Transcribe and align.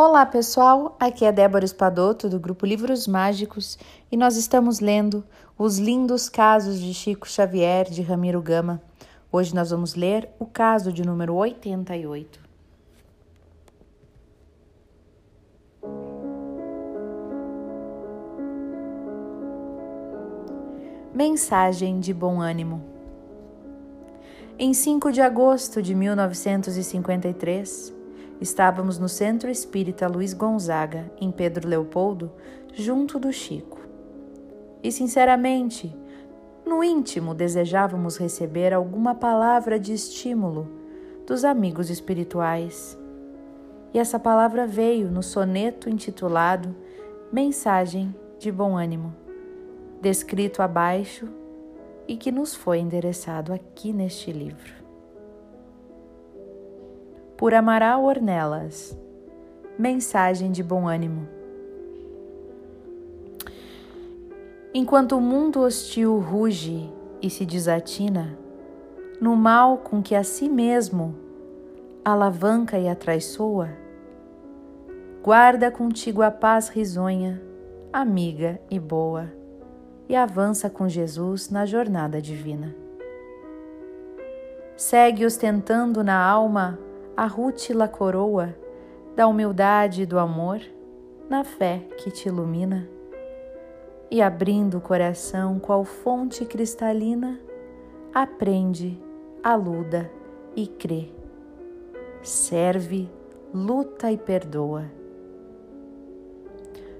Olá 0.00 0.24
pessoal, 0.24 0.96
aqui 1.00 1.24
é 1.24 1.32
Débora 1.32 1.64
Espadoto 1.64 2.28
do 2.28 2.38
grupo 2.38 2.64
Livros 2.64 3.08
Mágicos 3.08 3.76
e 4.12 4.16
nós 4.16 4.36
estamos 4.36 4.78
lendo 4.78 5.24
Os 5.58 5.80
Lindos 5.80 6.28
Casos 6.28 6.78
de 6.78 6.94
Chico 6.94 7.28
Xavier 7.28 7.90
de 7.90 8.00
Ramiro 8.00 8.40
Gama. 8.40 8.80
Hoje 9.32 9.52
nós 9.52 9.70
vamos 9.70 9.96
ler 9.96 10.28
o 10.38 10.46
caso 10.46 10.92
de 10.92 11.04
número 11.04 11.34
88. 11.34 12.38
Mensagem 21.12 21.98
de 21.98 22.14
bom 22.14 22.40
ânimo. 22.40 22.84
Em 24.56 24.72
5 24.72 25.10
de 25.10 25.20
agosto 25.20 25.82
de 25.82 25.92
1953, 25.92 27.97
Estávamos 28.40 29.00
no 29.00 29.08
Centro 29.08 29.50
Espírita 29.50 30.06
Luiz 30.06 30.32
Gonzaga, 30.32 31.10
em 31.20 31.28
Pedro 31.28 31.68
Leopoldo, 31.68 32.30
junto 32.72 33.18
do 33.18 33.32
Chico. 33.32 33.80
E, 34.80 34.92
sinceramente, 34.92 35.92
no 36.64 36.84
íntimo 36.84 37.34
desejávamos 37.34 38.16
receber 38.16 38.72
alguma 38.72 39.12
palavra 39.12 39.76
de 39.78 39.92
estímulo 39.92 40.68
dos 41.26 41.44
amigos 41.44 41.90
espirituais. 41.90 42.96
E 43.92 43.98
essa 43.98 44.20
palavra 44.20 44.68
veio 44.68 45.10
no 45.10 45.22
soneto 45.22 45.90
intitulado 45.90 46.76
Mensagem 47.32 48.14
de 48.38 48.52
Bom 48.52 48.76
Ânimo, 48.76 49.12
descrito 50.00 50.62
abaixo 50.62 51.26
e 52.06 52.16
que 52.16 52.30
nos 52.30 52.54
foi 52.54 52.78
endereçado 52.78 53.52
aqui 53.52 53.92
neste 53.92 54.30
livro 54.30 54.87
por 57.38 57.54
Amaral 57.54 58.04
Ornelas. 58.04 58.98
Mensagem 59.78 60.50
de 60.50 60.60
bom 60.60 60.88
ânimo. 60.88 61.28
Enquanto 64.74 65.16
o 65.16 65.20
mundo 65.20 65.60
hostil 65.60 66.18
ruge 66.18 66.92
e 67.22 67.30
se 67.30 67.46
desatina, 67.46 68.36
no 69.20 69.36
mal 69.36 69.78
com 69.78 70.02
que 70.02 70.16
a 70.16 70.24
si 70.24 70.48
mesmo 70.48 71.14
alavanca 72.04 72.76
e 72.76 72.88
atraiçoa, 72.88 73.68
guarda 75.22 75.70
contigo 75.70 76.22
a 76.22 76.32
paz 76.32 76.68
risonha, 76.68 77.40
amiga 77.92 78.60
e 78.68 78.80
boa, 78.80 79.32
e 80.08 80.16
avança 80.16 80.68
com 80.68 80.88
Jesus 80.88 81.50
na 81.50 81.64
jornada 81.64 82.20
divina. 82.20 82.74
Segue 84.76 85.24
ostentando 85.24 86.02
na 86.02 86.20
alma 86.20 86.87
a 87.18 87.26
rútila 87.26 87.88
coroa 87.88 88.54
da 89.16 89.26
humildade 89.26 90.02
e 90.02 90.06
do 90.06 90.20
amor, 90.20 90.60
na 91.28 91.42
fé 91.42 91.80
que 91.96 92.12
te 92.12 92.28
ilumina, 92.28 92.88
e 94.08 94.22
abrindo 94.22 94.78
o 94.78 94.80
coração 94.80 95.58
qual 95.58 95.84
fonte 95.84 96.44
cristalina, 96.44 97.40
aprende, 98.14 99.02
aluda 99.42 100.08
e 100.54 100.68
crê. 100.68 101.10
Serve, 102.22 103.10
luta 103.52 104.12
e 104.12 104.16
perdoa. 104.16 104.84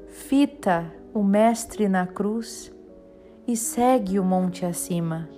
Fita 0.08 0.92
o 1.14 1.22
Mestre 1.22 1.88
na 1.88 2.08
cruz 2.08 2.75
e 3.47 3.56
segue 3.56 4.19
o 4.19 4.25
monte 4.25 4.66
acima 4.66 5.28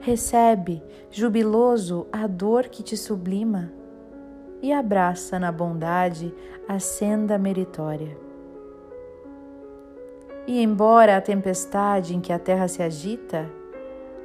recebe, 0.00 0.82
jubiloso, 1.10 2.06
a 2.10 2.26
dor 2.26 2.68
que 2.68 2.82
te 2.82 2.96
sublima 2.96 3.72
e 4.62 4.72
abraça 4.72 5.38
na 5.38 5.52
bondade 5.52 6.34
a 6.66 6.78
senda 6.78 7.38
meritória. 7.38 8.16
E 10.46 10.62
embora 10.62 11.16
a 11.16 11.20
tempestade 11.20 12.16
em 12.16 12.20
que 12.20 12.32
a 12.32 12.38
terra 12.38 12.66
se 12.66 12.82
agita, 12.82 13.48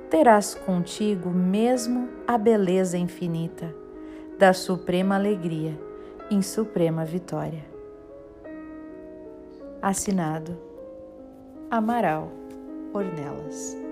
terás 0.09 0.55
contigo 0.55 1.29
mesmo 1.29 2.09
a 2.27 2.37
beleza 2.37 2.97
infinita 2.97 3.73
da 4.39 4.53
suprema 4.53 5.15
alegria 5.15 5.77
em 6.31 6.41
suprema 6.41 7.05
vitória. 7.05 7.65
Assinado 9.81 10.57
Amaral 11.69 12.31
Ornelas. 12.93 13.84